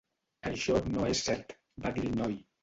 "Això 0.51 0.79
no 0.95 1.05
és 1.09 1.21
cert", 1.27 1.53
va 1.85 1.93
dir 1.99 2.07
el 2.09 2.17
noi. 2.23 2.35